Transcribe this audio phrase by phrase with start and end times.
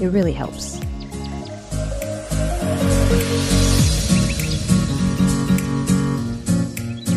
[0.00, 0.78] It really helps.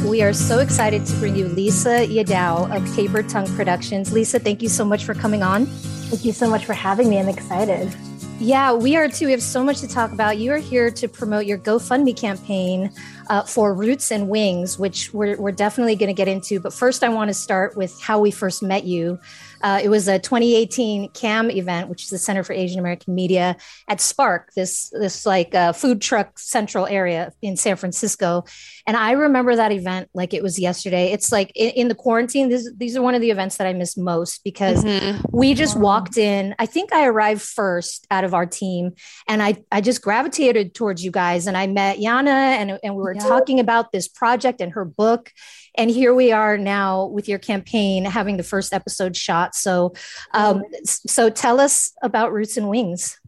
[0.08, 4.12] We are so excited to bring you Lisa Yadao of Paper Tongue Productions.
[4.12, 5.68] Lisa, thank you so much for coming on.
[5.68, 7.18] Thank you so much for having me.
[7.18, 7.96] I'm excited.
[8.40, 9.28] Yeah, we are too.
[9.28, 10.40] We have so much to talk about.
[10.40, 12.92] You are here to promote your GoFundMe campaign
[13.30, 16.60] uh, for Roots and Wings, which we're, we're definitely going to get into.
[16.60, 19.20] But first, I want to start with how we first met you.
[19.64, 23.56] Uh, it was a 2018 CAM event, which is the Center for Asian American Media
[23.88, 28.44] at Spark, this this like uh, food truck central area in San Francisco.
[28.88, 31.12] And I remember that event like it was yesterday.
[31.12, 32.50] It's like in, in the quarantine.
[32.50, 35.22] This, these are one of the events that I miss most because mm-hmm.
[35.32, 36.56] we just walked in.
[36.60, 38.94] I think I arrived first out of our team,
[39.28, 43.02] and I I just gravitated towards you guys, and I met Yana, and and we
[43.02, 43.22] were yeah.
[43.22, 45.32] talking about this project and her book
[45.76, 49.94] and here we are now with your campaign having the first episode shot so
[50.34, 53.20] um, so tell us about roots and wings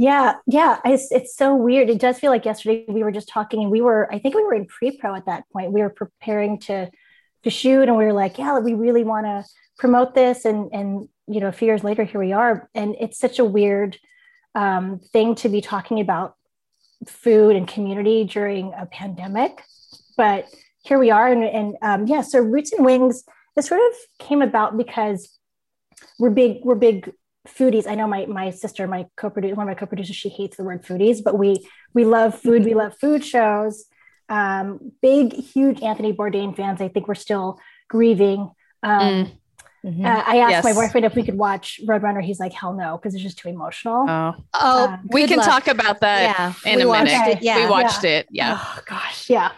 [0.00, 1.90] yeah yeah it's, it's so weird.
[1.90, 4.42] It does feel like yesterday we were just talking and we were i think we
[4.42, 5.72] were in pre-pro at that point.
[5.72, 6.90] We were preparing to
[7.44, 9.44] to shoot and we were like yeah we really want to
[9.78, 10.44] promote this.
[10.44, 12.68] And and you know a few years later here we are.
[12.74, 13.98] And it's such a weird
[14.54, 16.34] um, thing to be talking about
[17.06, 19.62] food and community during a pandemic
[20.16, 20.48] but
[20.82, 21.28] here we are.
[21.28, 23.24] And, and um, yeah, so Roots and Wings,
[23.56, 25.38] this sort of came about because
[26.18, 27.10] we're big, we're big
[27.56, 27.86] foodies.
[27.86, 30.82] I know my my sister, my co-producer, one of my co-producers, she hates the word
[30.84, 32.64] foodies, but we we love food.
[32.64, 33.84] We love food shows.
[34.28, 36.80] Um, big, huge Anthony Bourdain fans.
[36.80, 37.58] I think we're still
[37.88, 38.50] grieving.
[38.82, 39.32] Um, mm.
[39.84, 40.04] Mm-hmm.
[40.04, 40.64] Uh, I asked yes.
[40.64, 42.22] my boyfriend if we could watch Roadrunner.
[42.22, 44.04] He's like, hell no, because it's just too emotional.
[44.06, 45.46] Oh, oh um, we can luck.
[45.46, 46.70] talk about that yeah.
[46.70, 47.38] in we a minute.
[47.38, 47.42] It.
[47.42, 47.64] Yeah.
[47.64, 48.10] We watched yeah.
[48.10, 48.26] it.
[48.30, 48.58] Yeah.
[48.60, 49.52] Oh gosh, yeah.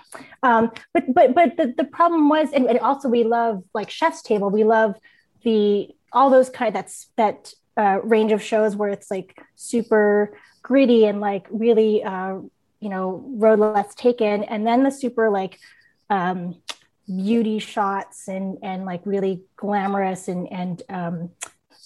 [0.44, 4.22] Um, but but but the, the problem was, and, and also we love like Chef's
[4.22, 4.48] Table.
[4.48, 4.94] We love
[5.42, 10.36] the all those kind of that's that uh, range of shows where it's like super
[10.62, 12.34] gritty and like really uh,
[12.80, 15.58] you know road less taken, and then the super like
[16.10, 16.60] um,
[17.06, 21.30] beauty shots and and like really glamorous and and um,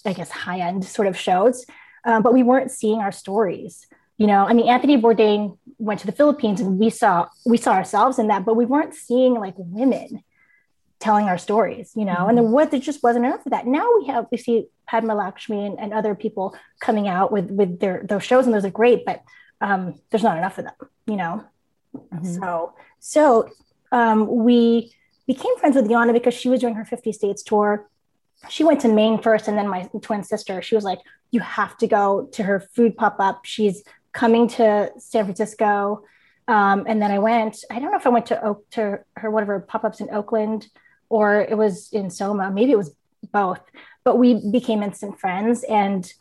[0.05, 1.65] I guess high end sort of shows,
[2.05, 3.87] um, but we weren't seeing our stories.
[4.17, 7.73] You know, I mean, Anthony Bourdain went to the Philippines and we saw we saw
[7.73, 10.23] ourselves in that, but we weren't seeing like women
[10.99, 11.91] telling our stories.
[11.95, 12.29] You know, mm-hmm.
[12.29, 13.67] and then what there just wasn't enough of that.
[13.67, 17.79] Now we have we see Padma Lakshmi and, and other people coming out with with
[17.79, 19.23] their those shows, and those are great, but
[19.61, 20.73] um, there's not enough of them.
[21.05, 21.43] You know,
[21.95, 22.25] mm-hmm.
[22.25, 23.49] so so
[23.91, 24.93] um, we
[25.27, 27.89] became friends with Yana because she was doing her 50 states tour.
[28.49, 30.99] She went to Maine first, and then my twin sister, she was like,
[31.31, 33.41] You have to go to her food pop up.
[33.43, 33.83] She's
[34.13, 36.03] coming to San Francisco.
[36.47, 39.29] Um, and then I went, I don't know if I went to Oak to her,
[39.29, 40.67] whatever pop ups in Oakland
[41.09, 42.51] or it was in Soma.
[42.51, 42.93] Maybe it was
[43.39, 43.63] both,
[44.03, 45.63] but we became instant friends.
[45.63, 46.11] And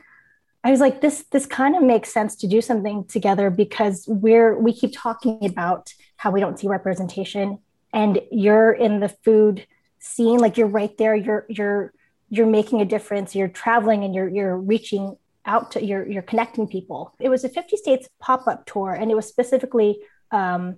[0.65, 4.59] I was like, this, this kind of makes sense to do something together because we're,
[4.59, 7.59] we keep talking about how we don't see representation
[7.93, 9.67] and you're in the food
[9.99, 10.39] scene.
[10.39, 11.15] Like you're right there.
[11.15, 11.93] You're you're
[12.29, 13.35] you're making a difference.
[13.35, 17.15] You're traveling and you're you're reaching out to you're you're connecting people.
[17.21, 19.99] It was a 50 states pop-up tour and it was specifically
[20.31, 20.77] um,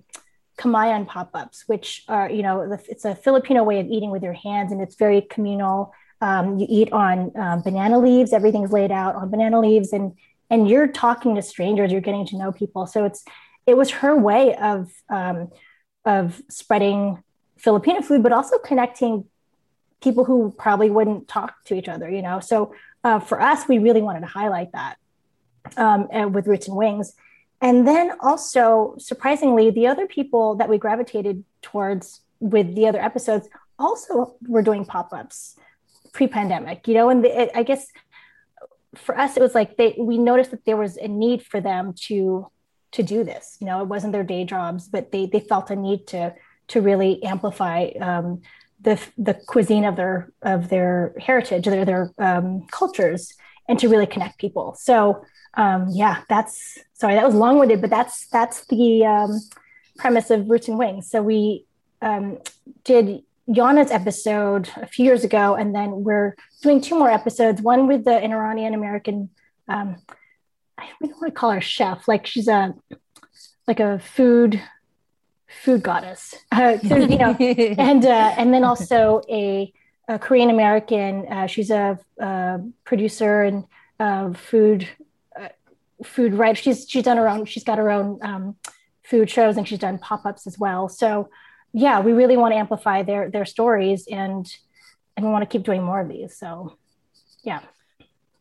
[0.57, 4.73] Kamayan pop-ups which are you know it's a filipino way of eating with your hands
[4.73, 9.29] and it's very communal um, you eat on um, banana leaves everything's laid out on
[9.29, 10.13] banana leaves and
[10.49, 13.23] and you're talking to strangers you're getting to know people so it's
[13.65, 15.49] it was her way of um,
[16.05, 17.23] of spreading
[17.57, 19.25] Filipino food, but also connecting
[20.01, 22.39] people who probably wouldn't talk to each other, you know?
[22.39, 22.73] So
[23.03, 24.97] uh, for us, we really wanted to highlight that
[25.77, 27.13] um, with Roots and Wings.
[27.61, 33.49] And then also, surprisingly, the other people that we gravitated towards with the other episodes
[33.77, 35.57] also were doing pop ups
[36.13, 37.09] pre pandemic, you know?
[37.09, 37.87] And the, it, I guess
[38.95, 41.93] for us, it was like they, we noticed that there was a need for them
[42.07, 42.47] to
[42.91, 43.57] to do this.
[43.59, 46.33] You know, it wasn't their day jobs, but they they felt a need to
[46.69, 48.41] to really amplify um,
[48.81, 53.33] the the cuisine of their of their heritage, their their um, cultures,
[53.67, 54.75] and to really connect people.
[54.79, 55.23] So
[55.55, 59.39] um, yeah, that's sorry that was long winded, but that's that's the um,
[59.97, 61.09] premise of Roots and Wings.
[61.09, 61.65] So we
[62.01, 62.39] um,
[62.83, 67.61] did Yana's episode a few years ago, and then we're doing two more episodes.
[67.61, 69.29] One with the Iranian American
[69.69, 69.97] um,
[70.77, 72.07] I don't want to call her chef.
[72.07, 72.73] Like she's a
[73.67, 74.61] like a food
[75.47, 76.35] food goddess.
[76.51, 79.71] Uh, so, you know, and uh, and then also a,
[80.07, 81.31] a Korean American.
[81.31, 83.65] Uh, she's a, a, producer and
[83.99, 84.87] uh, food
[85.39, 85.49] uh,
[86.03, 86.59] food writer.
[86.61, 87.45] She's she's done her own.
[87.45, 88.55] She's got her own um,
[89.03, 90.89] food shows and she's done pop ups as well.
[90.89, 91.29] So
[91.73, 94.51] yeah, we really want to amplify their their stories and
[95.15, 96.37] and we want to keep doing more of these.
[96.37, 96.77] So
[97.43, 97.61] yeah.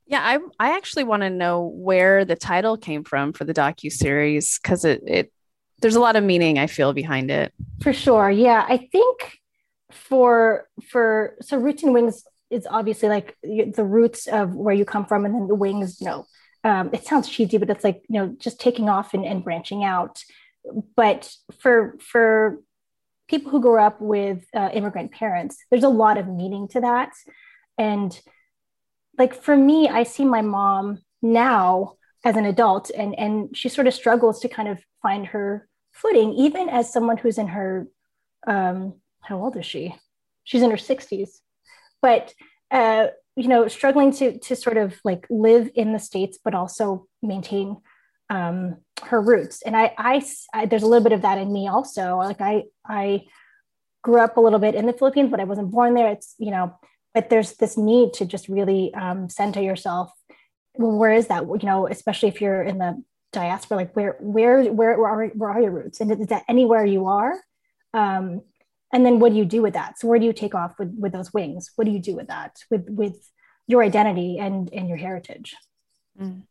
[0.06, 3.92] Yeah, I I actually want to know where the title came from for the docu
[3.92, 5.32] series because it it
[5.80, 7.52] there's a lot of meaning I feel behind it.
[7.82, 8.64] For sure, yeah.
[8.68, 9.38] I think
[9.90, 15.04] for for so roots and wings is obviously like the roots of where you come
[15.04, 16.00] from, and then the wings.
[16.00, 16.26] You know,
[16.64, 19.84] um, it sounds cheesy, but it's like you know just taking off and, and branching
[19.84, 20.22] out.
[20.96, 22.60] But for for
[23.28, 27.12] people who grew up with uh, immigrant parents, there's a lot of meaning to that,
[27.76, 28.18] and
[29.18, 31.94] like for me, I see my mom now
[32.24, 36.32] as an adult and and she sort of struggles to kind of find her footing
[36.32, 37.88] even as someone who's in her
[38.46, 39.94] um how old is she?
[40.44, 41.40] She's in her 60s
[42.02, 42.32] but
[42.70, 47.06] uh you know struggling to to sort of like live in the states but also
[47.22, 47.76] maintain
[48.30, 49.62] um her roots.
[49.62, 50.24] And I, I
[50.54, 52.16] i there's a little bit of that in me also.
[52.16, 53.24] Like i i
[54.02, 56.10] grew up a little bit in the philippines but i wasn't born there.
[56.10, 56.74] It's you know
[57.14, 60.12] but there's this need to just really um, center yourself.
[60.74, 61.42] Well, where is that?
[61.44, 63.02] You know especially if you're in the
[63.32, 66.00] diaspora like where where where, where, are, where are your roots?
[66.00, 67.34] And is that anywhere you are?
[67.94, 68.42] Um,
[68.92, 69.98] and then what do you do with that?
[69.98, 71.70] So where do you take off with with those wings?
[71.76, 73.16] What do you do with that with with
[73.66, 75.56] your identity and and your heritage?
[76.20, 76.42] Mm.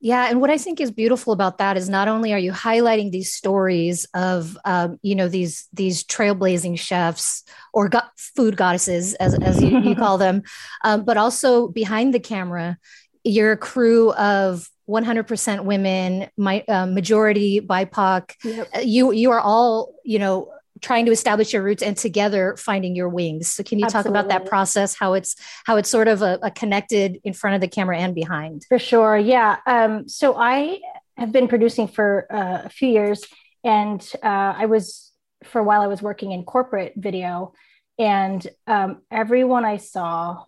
[0.00, 3.10] Yeah, and what I think is beautiful about that is not only are you highlighting
[3.10, 7.42] these stories of um, you know these these trailblazing chefs
[7.72, 10.42] or go- food goddesses as as you, you call them,
[10.84, 12.78] um, but also behind the camera,
[13.24, 18.34] you're a crew of 100% women, my uh, majority BIPOC.
[18.44, 18.68] Yep.
[18.84, 23.08] You you are all you know trying to establish your roots and together finding your
[23.08, 23.48] wings.
[23.48, 24.10] So can you Absolutely.
[24.10, 24.94] talk about that process?
[24.94, 28.14] How it's how it's sort of a, a, connected in front of the camera and
[28.14, 28.64] behind?
[28.68, 29.58] For sure, yeah.
[29.66, 30.80] Um, so I
[31.16, 33.24] have been producing for uh, a few years,
[33.64, 35.12] and uh, I was
[35.44, 37.52] for a while I was working in corporate video,
[37.98, 40.44] and um, everyone I saw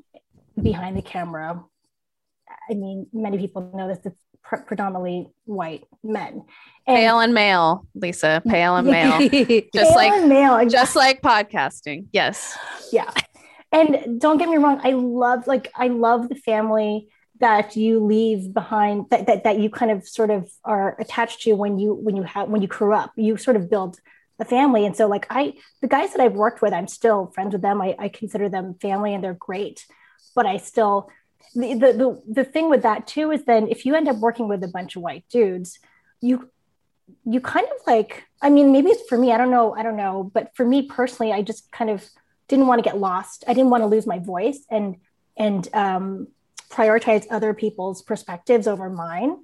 [0.60, 1.62] behind the camera.
[2.68, 3.98] I mean, many people know this.
[4.04, 6.44] It's pre- predominantly white men.
[6.86, 8.42] And, pale and male, Lisa.
[8.46, 9.18] Pale and male.
[9.28, 12.06] just pale like male, just like podcasting.
[12.12, 12.58] Yes.
[12.92, 13.10] Yeah.
[13.72, 17.08] And don't get me wrong, I love like I love the family
[17.38, 21.52] that you leave behind that, that that you kind of sort of are attached to
[21.54, 23.12] when you when you have when you grew up.
[23.16, 23.98] You sort of build
[24.40, 24.86] a family.
[24.86, 27.80] And so like I the guys that I've worked with, I'm still friends with them.
[27.80, 29.86] I, I consider them family and they're great.
[30.34, 31.10] But I still
[31.54, 34.62] the, the, the, thing with that too is then if you end up working with
[34.62, 35.78] a bunch of white dudes,
[36.20, 36.50] you
[37.24, 39.96] you kind of like i mean maybe it's for me i don't know i don't
[39.96, 42.08] know but for me personally i just kind of
[42.46, 43.44] didn't want to get lost.
[43.48, 44.96] I didn't want to lose my voice and
[45.36, 46.28] and um,
[46.68, 49.38] prioritize other people's perspectives over mine.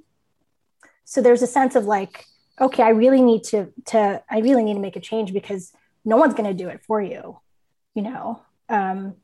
[1.04, 2.26] So there's a sense of like
[2.58, 5.72] okay i really need to to i really need to make a change because
[6.06, 7.38] no one's going to do it for you
[7.96, 8.43] you know?
[8.69, 9.16] Um,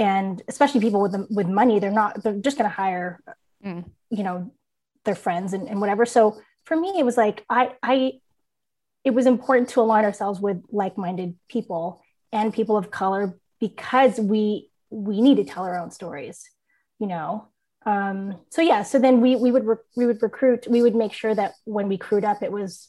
[0.00, 3.20] and especially people with with money they're not they're just going to hire
[3.64, 3.84] mm.
[4.08, 4.50] you know
[5.04, 6.04] their friends and, and whatever.
[6.06, 8.12] So for me it was like i i
[9.04, 12.02] it was important to align ourselves with like-minded people
[12.32, 16.48] and people of color because we we need to tell our own stories
[16.98, 17.48] you know?
[17.86, 21.14] Um, so yeah so then we we would re- we would recruit we would make
[21.14, 22.88] sure that when we crewed up it was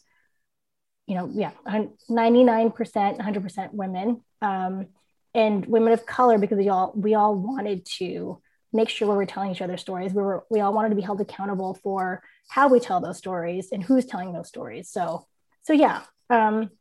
[1.08, 4.22] you know yeah 99% 100% women.
[4.42, 4.88] Um,
[5.34, 8.42] and women of color because we all we all wanted to
[8.74, 10.14] make sure we were telling each other stories.
[10.14, 13.70] We were we all wanted to be held accountable for how we tell those stories
[13.72, 14.90] and who's telling those stories.
[14.90, 15.26] So
[15.64, 16.02] so yeah.
[16.30, 16.72] Um,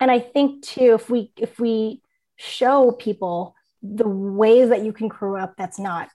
[0.00, 2.02] and I think too, if we if we
[2.36, 6.08] show people the ways that you can grow up, that's not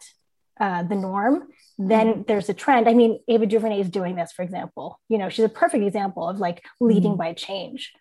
[0.60, 1.48] uh, the norm.
[1.78, 2.22] Then mm-hmm.
[2.28, 2.90] there's a trend.
[2.90, 5.00] I mean, Ava DuVernay is doing this, for example.
[5.08, 7.20] You know, she's a perfect example of like leading mm-hmm.
[7.20, 7.94] by change.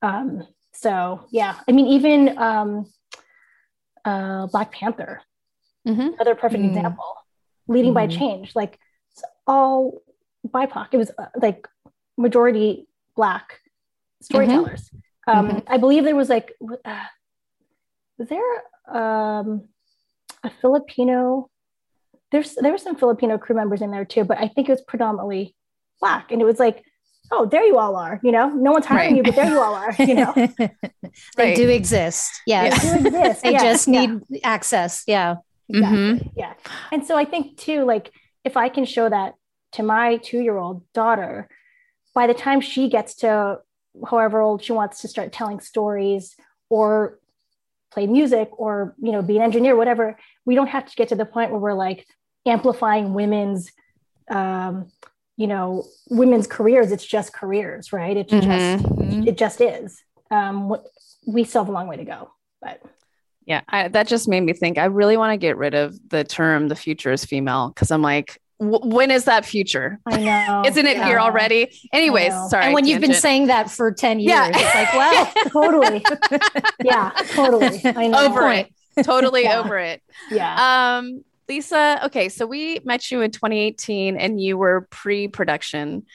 [0.00, 2.86] Um, so yeah, I mean, even um,
[4.04, 5.22] uh, Black Panther,
[5.86, 6.14] mm-hmm.
[6.14, 6.76] another perfect mm-hmm.
[6.76, 7.14] example,
[7.66, 8.08] leading mm-hmm.
[8.10, 8.54] by change.
[8.54, 8.78] Like
[9.12, 10.02] it's all
[10.46, 11.66] BIPOC, it was uh, like
[12.16, 13.60] majority Black
[14.22, 14.90] storytellers.
[15.28, 15.38] Mm-hmm.
[15.38, 15.58] Um, mm-hmm.
[15.66, 16.52] I believe there was like,
[16.84, 17.04] uh,
[18.18, 19.68] was there um,
[20.44, 21.50] a Filipino?
[22.30, 24.82] There's there were some Filipino crew members in there too, but I think it was
[24.82, 25.56] predominantly
[26.00, 26.84] Black, and it was like
[27.30, 28.20] oh, there you all are.
[28.22, 29.16] You know, no one's hiring right.
[29.16, 29.94] you, but there you all are.
[29.98, 30.70] You know, they
[31.38, 31.56] right.
[31.56, 32.42] do exist.
[32.46, 32.84] Yes.
[32.84, 32.96] Yeah.
[32.96, 33.42] They do exist.
[33.42, 34.40] they just need yeah.
[34.44, 35.04] access.
[35.06, 35.36] Yeah.
[35.68, 35.98] Exactly.
[35.98, 36.28] Mm-hmm.
[36.36, 36.54] Yeah.
[36.92, 38.12] And so I think too, like
[38.44, 39.34] if I can show that
[39.72, 41.48] to my two year old daughter,
[42.14, 43.60] by the time she gets to
[44.08, 46.36] however old she wants to start telling stories
[46.68, 47.18] or
[47.92, 51.14] play music or you know be an engineer whatever we don't have to get to
[51.14, 52.06] the point where we're like
[52.44, 53.72] amplifying women's
[54.30, 54.90] um,
[55.36, 58.42] you know women's careers it's just careers right it's Mhm.
[58.42, 60.74] just it just is um,
[61.26, 62.80] we still have a long way to go but
[63.44, 64.76] Yeah, I, that just made me think.
[64.76, 68.02] I really want to get rid of the term "the future is female" because I'm
[68.02, 70.00] like, w- when is that future?
[70.06, 71.70] i know Isn't it here already?
[71.92, 72.64] Anyways, sorry.
[72.64, 74.50] and when you've been saying that for 10 years, Yeah.
[74.52, 76.02] it's like, well, totally
[76.82, 78.66] yeah totally i know over it,
[79.04, 79.60] totally Yeah.
[79.60, 80.02] over it.
[80.30, 86.06] yeah Um, Lisa, okay, so we met you in 2018, and you were pre-production.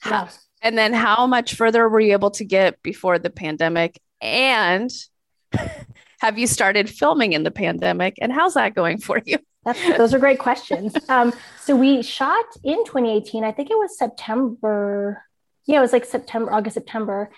[0.00, 0.28] How- yeah.
[0.62, 3.98] And then, how much further were you able to get before the pandemic?
[4.20, 4.90] And
[6.20, 8.18] have you started filming in the pandemic?
[8.20, 9.38] And how's that going for you?
[9.64, 10.94] That's, those are great questions.
[11.08, 13.44] Um, so we shot in 2018.
[13.44, 15.22] I think it was September.
[15.66, 17.30] Yeah, it was like September, August, September.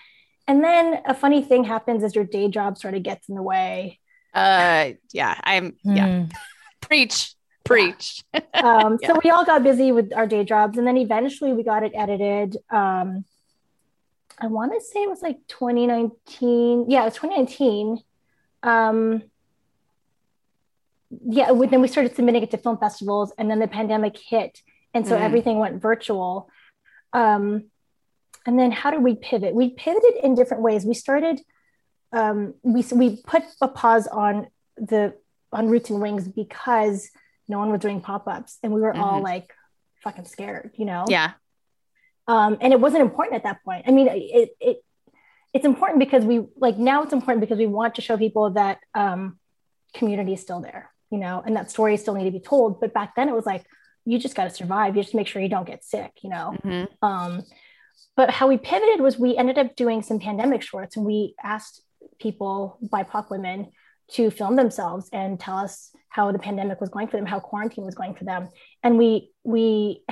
[0.47, 3.41] And then a funny thing happens as your day job sort of gets in the
[3.41, 3.99] way.
[4.33, 5.77] Uh, yeah, I'm.
[5.83, 6.31] Yeah, hmm.
[6.87, 8.23] Preach, preach.
[8.53, 9.07] Um, Yeah.
[9.07, 11.91] So we all got busy with our day jobs, and then eventually we got it
[11.95, 12.57] edited.
[12.69, 13.25] Um,
[14.39, 16.85] I want to say it was like 2019.
[16.89, 17.99] Yeah, it was 2019.
[18.63, 19.23] Um,
[21.25, 24.61] yeah, then we started submitting it to film festivals, and then the pandemic hit,
[24.93, 25.21] and so Mm.
[25.21, 26.49] everything went virtual.
[27.11, 27.65] Um,
[28.45, 29.53] and then how did we pivot?
[29.53, 30.85] We pivoted in different ways.
[30.85, 31.41] We started,
[32.11, 34.47] um, we we put a pause on
[34.77, 35.13] the
[35.53, 37.09] on Roots and Wings because
[37.47, 39.23] no one was doing pop-ups, and we were all Mhm.
[39.23, 39.53] like
[40.03, 41.05] fucking scared, you know.
[41.07, 41.31] Yeah,
[42.27, 43.85] Um, and it wasn't important at that point.
[43.87, 44.83] I mean, it it
[45.53, 48.79] it's important because we like now it's important because we want to show people that
[48.95, 49.39] um,
[49.93, 52.79] community is still there, you know, and that stories still need to be told.
[52.79, 53.65] But back then it was like
[54.05, 54.95] you just got to survive.
[54.95, 56.55] You just make sure you don't get sick, you know.
[56.63, 56.87] Mhm.
[57.01, 57.43] Um,
[58.15, 61.81] but how we pivoted was we ended up doing some pandemic shorts and we asked
[62.19, 63.71] people, BIPOC women,
[64.13, 67.85] to film themselves and tell us how the pandemic was going for them, how quarantine
[67.85, 68.49] was going for them.
[68.83, 70.03] And we we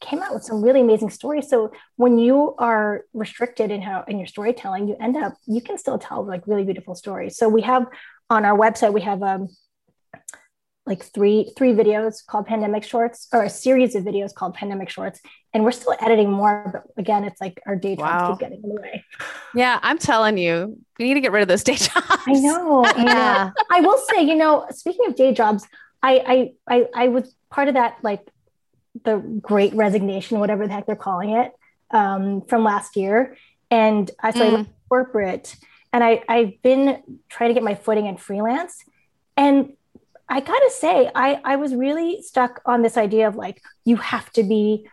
[0.00, 1.48] came out with some really amazing stories.
[1.48, 5.78] So when you are restricted in how in your storytelling, you end up you can
[5.78, 7.36] still tell like really beautiful stories.
[7.36, 7.86] So we have
[8.30, 9.48] on our website we have um
[10.86, 15.20] like three three videos called pandemic shorts or a series of videos called pandemic shorts
[15.54, 18.30] and we're still editing more but again it's like our day jobs Wow.
[18.32, 19.04] keep getting in the way
[19.54, 19.78] yeah.
[19.82, 22.06] I'm telling you, we need to get rid of those day jobs.
[22.26, 23.50] i know yeah.
[23.70, 25.66] i will say you know speaking of day jobs
[26.02, 28.20] i i i, I was part of that like
[29.04, 31.52] the great resignation whatever the heck they're calling it
[31.90, 33.36] um, from last year
[33.70, 34.54] and i so I Mm.
[34.54, 35.56] left corporate
[35.94, 38.84] and i i've been trying to get my footing in freelance
[39.36, 39.72] and
[40.28, 44.30] I gotta say, I, I was really stuck on this idea of like, you have
[44.32, 44.88] to be,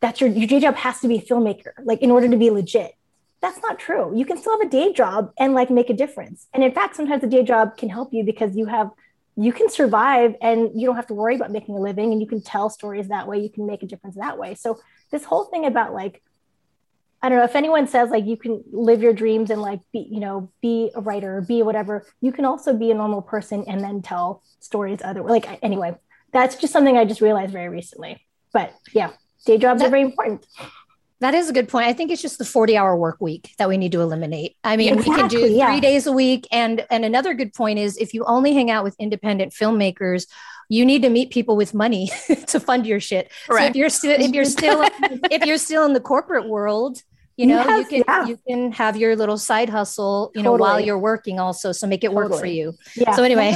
[0.00, 2.50] that's your, your day job has to be a filmmaker, like in order to be
[2.50, 2.92] legit.
[3.40, 4.16] That's not true.
[4.16, 6.46] You can still have a day job and like make a difference.
[6.54, 8.90] And in fact, sometimes a day job can help you because you have,
[9.36, 12.26] you can survive and you don't have to worry about making a living and you
[12.26, 13.38] can tell stories that way.
[13.38, 14.54] You can make a difference that way.
[14.54, 16.22] So this whole thing about like,
[17.22, 20.06] I don't know if anyone says like you can live your dreams and like be,
[20.10, 22.06] you know, be a writer or be whatever.
[22.20, 25.96] You can also be a normal person and then tell stories other like anyway.
[26.32, 28.24] That's just something I just realized very recently.
[28.52, 29.12] But yeah,
[29.44, 30.46] day jobs That- are very important.
[31.20, 31.86] That is a good point.
[31.86, 34.54] I think it's just the 40 hour work week that we need to eliminate.
[34.62, 35.80] I mean, we can do three yeah.
[35.80, 36.46] days a week.
[36.52, 40.26] And and another good point is if you only hang out with independent filmmakers,
[40.68, 42.10] you need to meet people with money
[42.48, 43.30] to fund your shit.
[43.46, 44.82] So if you're still if you're still
[45.30, 47.02] if you're still in the corporate world,
[47.36, 48.26] you know, you can yeah.
[48.26, 51.72] you can have your little side hustle, you know, while you're working also.
[51.72, 52.74] So make it work for you.
[52.94, 53.14] Yeah.
[53.14, 53.54] So anyway.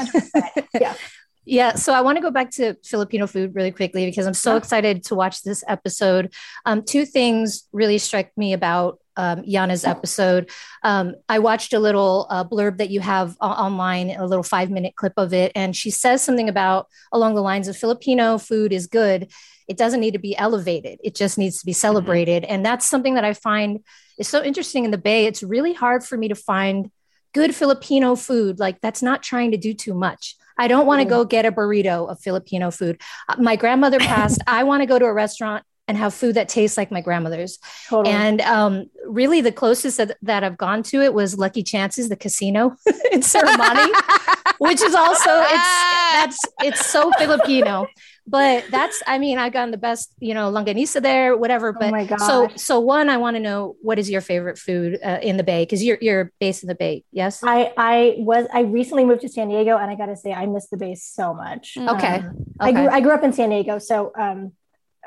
[0.74, 0.94] yeah.
[1.46, 4.56] Yeah, so I want to go back to Filipino food really quickly because I'm so
[4.56, 6.32] excited to watch this episode.
[6.64, 10.50] Um, two things really struck me about um, Yana's episode.
[10.82, 14.94] Um, I watched a little uh, blurb that you have online, a little five minute
[14.96, 18.86] clip of it, and she says something about along the lines of Filipino food is
[18.86, 19.30] good.
[19.68, 20.98] It doesn't need to be elevated.
[21.04, 23.80] It just needs to be celebrated, and that's something that I find
[24.18, 25.26] is so interesting in the Bay.
[25.26, 26.90] It's really hard for me to find
[27.32, 28.58] good Filipino food.
[28.58, 30.36] Like that's not trying to do too much.
[30.58, 33.00] I don't want to go get a burrito of Filipino food.
[33.28, 34.40] Uh, My grandmother passed.
[34.46, 37.58] I want to go to a restaurant and have food that tastes like my grandmother's.
[37.88, 38.14] Totally.
[38.14, 42.14] And um, really, the closest that, that I've gone to it was Lucky Chances, the
[42.14, 42.76] casino
[43.12, 43.92] in Ceremony,
[44.58, 45.68] which is also it's
[46.12, 47.88] that's it's so Filipino.
[48.24, 51.72] But that's I mean I've gotten the best you know longanisa there, whatever.
[51.72, 52.20] But oh my god.
[52.20, 55.42] so so one, I want to know what is your favorite food uh, in the
[55.42, 57.42] Bay because you're you're based in the Bay, yes?
[57.42, 60.68] I I was I recently moved to San Diego and I gotta say I miss
[60.68, 61.74] the Bay so much.
[61.76, 61.96] Mm.
[61.96, 62.14] Okay.
[62.18, 64.52] Um, I grew I grew up in San Diego, so um,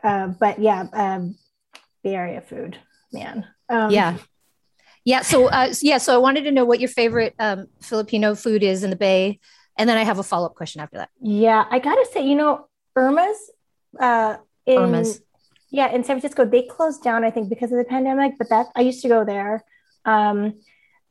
[0.03, 1.35] uh, but yeah, um,
[2.03, 2.77] Bay Area food,
[3.11, 3.47] man.
[3.69, 4.17] Um, yeah.
[5.05, 5.21] Yeah.
[5.21, 5.97] So, uh, yeah.
[5.97, 9.39] So I wanted to know what your favorite um, Filipino food is in the Bay.
[9.77, 11.09] And then I have a follow up question after that.
[11.19, 11.65] Yeah.
[11.69, 13.51] I got to say, you know, Irma's,
[13.99, 15.21] uh, in, Irma's.
[15.71, 18.67] yeah, in San Francisco, they closed down, I think, because of the pandemic, but that
[18.75, 19.63] I used to go there.
[20.05, 20.61] Um,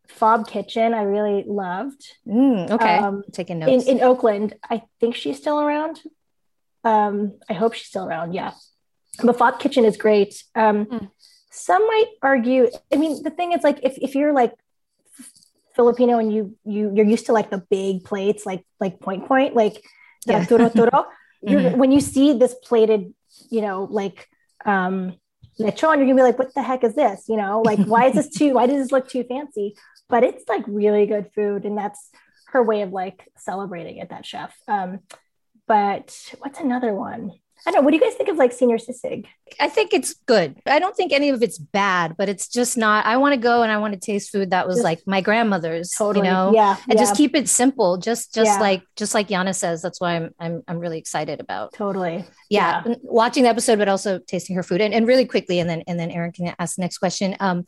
[0.08, 2.02] Fob Kitchen, I really loved.
[2.26, 2.98] Mm, okay.
[2.98, 3.86] Um, Taking in, notes.
[3.86, 4.54] in Oakland.
[4.68, 6.00] I think she's still around.
[6.84, 8.32] Um, I hope she's still around.
[8.32, 8.52] Yeah,
[9.22, 10.42] but Fob Kitchen is great.
[10.54, 11.10] Um, Mm.
[11.54, 12.70] Some might argue.
[12.90, 14.54] I mean, the thing is, like, if if you're like
[15.76, 19.54] Filipino and you you you're used to like the big plates, like like point point,
[19.54, 19.74] like
[20.26, 20.44] the Yeah.
[20.46, 21.06] turo turo.
[21.44, 21.76] Mhm.
[21.76, 23.12] when you see this plated,
[23.50, 24.28] you know, like
[24.64, 25.16] um
[25.58, 27.28] lechon, you're gonna be like, what the heck is this?
[27.28, 28.54] You know, like why is this too?
[28.54, 29.74] Why does this look too fancy?
[30.08, 32.10] But it's like really good food, and that's
[32.52, 34.08] her way of like celebrating it.
[34.10, 34.54] That chef.
[34.68, 35.00] Um,
[35.66, 36.06] but
[36.40, 37.32] what's another one?
[37.66, 37.84] I don't know.
[37.84, 39.26] What do you guys think of like Señor Sisig?
[39.60, 40.56] I think it's good.
[40.66, 43.06] I don't think any of it's bad, but it's just not.
[43.06, 45.20] I want to go and I want to taste food that was Just- like my
[45.20, 46.26] grandmother's, Totally.
[46.26, 46.76] you know, yeah.
[46.88, 47.98] and yeah, just keep it simple.
[47.98, 48.58] Just, just Yeah.
[48.60, 49.80] like, just like Yana says.
[49.80, 51.72] That's why I'm, I'm, I'm really excited about.
[51.72, 52.24] totally.
[52.50, 54.80] Yeah, watching the episode, but also tasting her food.
[54.80, 57.36] And, and really quickly, and then, and then Erin can ask the next question.
[57.40, 57.64] Um,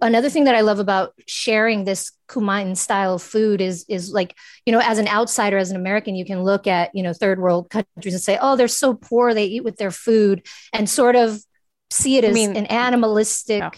[0.00, 4.36] another thing that I love about sharing this Kamayan style of food is is like
[4.66, 7.38] you know as an outsider as an American you can look at you know third
[7.40, 11.16] world countries and say oh they're so poor they eat with their food and sort
[11.16, 11.42] of
[11.90, 13.70] see it as mean- an animalistic No.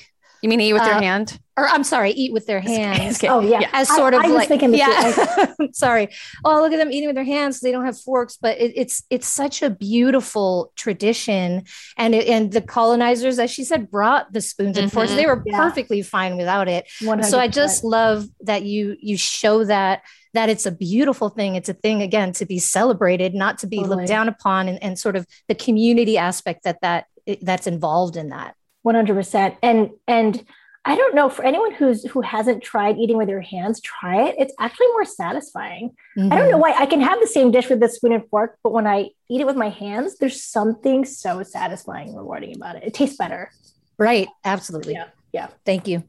[0.42, 1.40] You mean eat with your Uh, hand?
[1.56, 3.28] Or I'm sorry eat with their hands Okay.
[3.32, 3.60] Oh yeah.
[3.60, 3.68] Yeah.
[3.72, 6.08] as I- sort of I was like thinking yeah sorry
[6.44, 9.02] oh look at them eating with their hands they don't have forks but it, it's
[9.10, 11.64] it's such a beautiful tradition
[11.96, 15.16] and it, and the colonizers as she said brought the spoons and forks Mhm.
[15.16, 15.56] they were Yeah.
[15.58, 17.24] perfectly fine without it 100%.
[17.24, 21.68] so i just love that you you show that that it's a beautiful thing it's
[21.68, 23.96] a thing again to be celebrated not to be Totally.
[23.96, 27.06] looked down upon and, and sort of the community aspect that that
[27.42, 30.44] that's involved in that 100% and and
[30.84, 34.34] i don't know for anyone who's who hasn't tried eating with their hands try it
[34.38, 36.28] it's actually more satisfying i Mm-hmm.
[36.36, 38.72] don't know why i can have the same dish with a spoon and fork but
[38.72, 42.84] when i eat it with my hands there's something so satisfying and rewarding about it
[42.84, 43.50] it tastes better
[43.98, 45.48] right absolutely Yeah, yeah.
[45.64, 46.04] thank you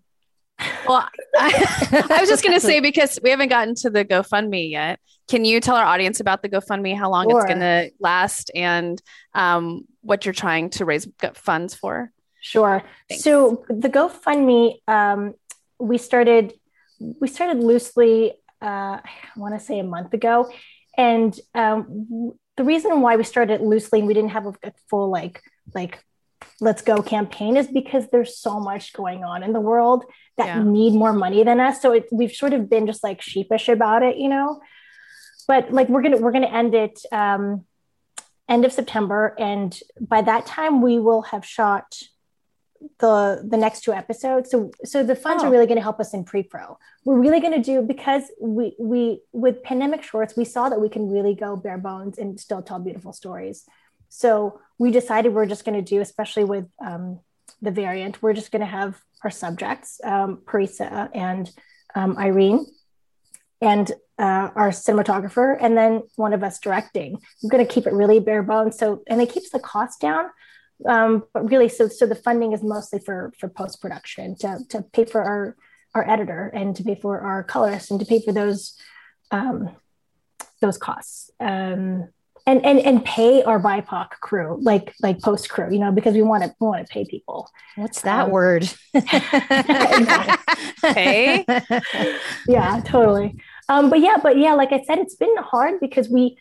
[0.88, 1.06] Well,
[1.38, 5.02] I, I was just going to say because we haven't gotten to the GoFundMe yet.
[5.28, 7.40] Can you tell our audience about the GoFundMe, how long Sure.
[7.42, 9.02] it's going to last, and
[9.34, 12.10] um, what you're trying to raise go- funds for?
[12.52, 12.84] Sure.
[13.10, 13.24] Thanks.
[13.24, 15.34] So the GoFundMe, um,
[15.80, 16.54] we started
[17.00, 18.34] we started loosely.
[18.62, 19.04] Uh, I
[19.36, 20.52] want to say a month ago,
[20.96, 25.10] and um, the reason why we started loosely and we didn't have a, a full
[25.10, 25.42] like
[25.74, 25.94] like
[26.62, 30.06] let's go campaign is because there's so much going on in the world
[30.38, 30.64] that Yeah.
[30.64, 31.82] need more money than us.
[31.82, 34.62] So it, we've sort of been just like sheepish about it, you know.
[35.48, 37.66] But like we're gonna we're gonna end it um,
[38.48, 41.88] end of September, and by that time we will have shot
[43.00, 44.50] the the next two episodes.
[44.52, 45.48] So so the funds Oh.
[45.48, 46.78] are really going to help us in pre-pro.
[47.04, 50.90] We're really going to do because we we with pandemic shorts we saw that we
[50.90, 53.66] can really go bare bones and still tell beautiful stories.
[54.10, 57.20] So we decided we're just going to do especially with um,
[57.62, 61.50] the variant we're just going to have our subjects um, parisa and
[61.96, 62.66] um, irene
[63.62, 67.18] and uh, our cinematographer and then one of us directing.
[67.42, 68.78] We're going to keep it really bare bones.
[68.78, 70.26] So and it keeps the cost down
[70.88, 74.82] um, but really so so the funding is mostly for for post production to to
[74.82, 75.56] pay for our
[75.96, 78.78] our editor and to pay for our colorist and to pay for those
[79.32, 79.70] um,
[80.62, 82.10] those costs um,
[82.48, 86.22] and and and pay our BIPOC crew like like post crew you know because we
[86.22, 88.70] want to we want to pay people What's that Um, word?
[90.84, 91.46] Hey.
[92.48, 93.36] yeah totally
[93.70, 96.38] um but yeah but yeah like i said it's been hard because we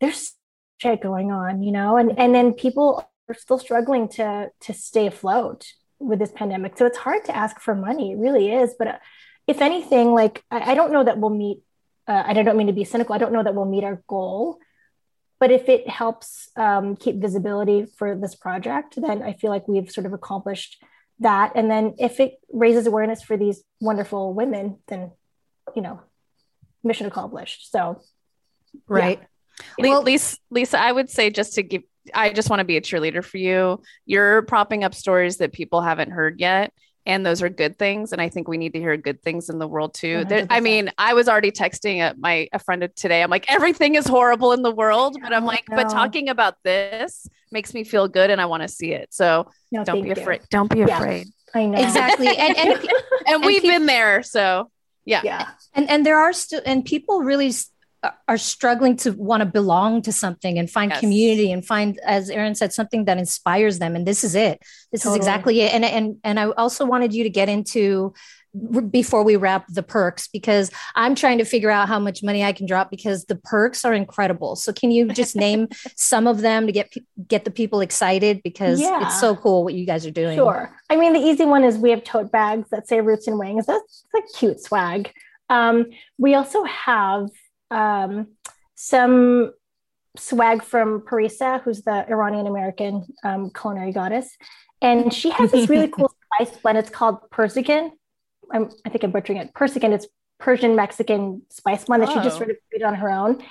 [0.00, 0.34] there's
[0.78, 5.06] shit going on you know and and then people are still struggling to to stay
[5.06, 5.66] afloat
[5.98, 6.76] with this pandemic.
[6.76, 8.12] So it's hard to ask for money.
[8.12, 8.74] It really is.
[8.78, 8.98] But uh,
[9.46, 11.60] if anything like I, I don't know that we'll meet
[12.06, 14.58] uh, i don't mean to be cynical i don't know that we'll meet our goal.
[15.40, 19.90] But if it helps um, keep visibility for this project then i feel like we've
[19.90, 20.82] sort of accomplished
[21.20, 21.52] that.
[21.54, 25.12] And then if it raises awareness for these wonderful women then
[25.74, 26.00] you know
[26.82, 27.70] mission accomplished.
[27.70, 28.02] So
[28.88, 29.20] right.
[29.78, 32.76] Le- Well- Lisa, Lisa, I would say just to give, I just want to be
[32.76, 33.82] a cheerleader for you.
[34.06, 36.72] You're propping up stories that people haven't heard yet.
[37.06, 38.12] And those are good things.
[38.12, 40.24] And I think we need to hear good things in the world too.
[40.24, 43.22] There, I mean, I was already texting a, my a friend today.
[43.22, 46.54] I'm like, everything is horrible in the world, but I'm oh, like, but talking about
[46.62, 49.12] this makes me feel good, and I want to see it.
[49.12, 50.40] So no don't thank be afraid.
[50.50, 50.96] Don't be Yeah.
[50.96, 51.26] afraid.
[51.54, 52.28] i know Exactly.
[52.28, 52.88] And, and
[53.26, 54.22] And we've peop- been there.
[54.22, 54.70] So
[55.04, 57.52] yeah, yeah and and there are still and people really
[58.28, 61.00] are struggling to want to belong to something and find Yes.
[61.00, 64.60] community and find as Erin said something that inspires them and this is it
[64.92, 65.18] this Totally.
[65.18, 68.12] is exactly it and and and I also wanted you to get into
[68.90, 72.52] before we wrap the perks because I'm trying to figure out how much money I
[72.52, 74.54] can drop because the perks are incredible.
[74.54, 76.92] So can you just name some of them to get
[77.26, 79.06] get the people excited because Yeah.
[79.06, 80.36] it's so cool what you guys are doing.
[80.38, 80.72] Sure.
[80.88, 83.66] I mean, the easy one is we have tote bags that say roots and wings.
[83.66, 85.10] That's a cute swag.
[85.50, 85.86] Um,
[86.16, 87.28] we also have
[87.70, 88.28] um,
[88.74, 89.52] some
[90.16, 94.28] swag from Parisa, who's the Iranian American um, culinary goddess.
[94.80, 96.78] And she has this really cool spice blend.
[96.78, 97.90] It's called Persican.
[98.52, 99.52] I'm, I think I'm butchering it.
[99.54, 99.92] Persican.
[99.92, 100.06] It's
[100.38, 102.38] Persian Mexican spice blend that she just Oh.
[102.38, 103.42] sort of created on her own.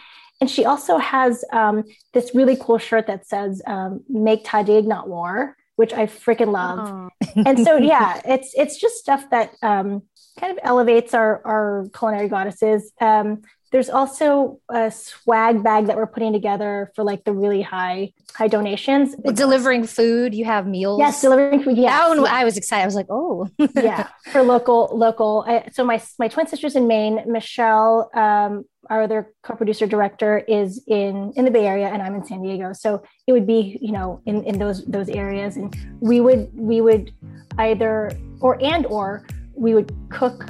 [0.42, 5.08] And she also has um, this really cool shirt that says um, "Make Tahdig, not
[5.08, 7.10] war," which I freaking love Oh.
[7.46, 10.04] and so yeah it's it's just stuff that um,
[10.40, 13.42] kind of elevates our our culinary goddesses um,
[13.74, 18.48] there's also a swag bag that we're putting together for like the really high high
[18.48, 21.00] donations Delivering food, you have meals.
[21.00, 22.30] yes delivering food yes, that one, yes.
[22.32, 22.84] I was excited.
[22.84, 26.88] I was like, oh, yeah for local local I, so my my twin sisters in
[26.88, 32.16] maine michelle um, our other co-producer director is in in the bay area and i'm
[32.16, 35.76] in san diego so it would be you know in in those those areas and
[36.00, 37.12] we would we would
[37.58, 40.46] either or and or we would cook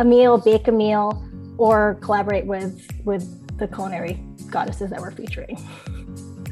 [0.00, 1.27] a meal bake a meal
[1.58, 5.58] or collaborate with with the culinary goddesses that we're featuring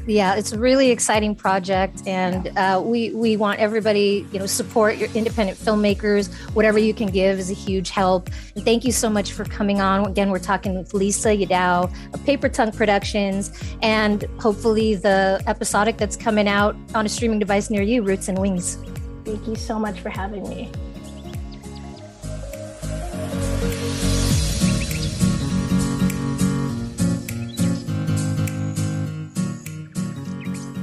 [0.05, 4.95] Yeah, it's a really exciting project, and uh, we we want everybody, you know, support
[4.95, 6.33] your independent filmmakers.
[6.53, 8.29] Whatever you can give is a huge help.
[8.55, 10.05] And thank you so much for coming on.
[10.05, 16.15] Again, we're talking with Lisa Yadao of Paper Tongue Productions, and hopefully the episodic that's
[16.15, 18.77] coming out on a streaming device near you, Roots and Wings.
[19.25, 20.71] thank you so much for having me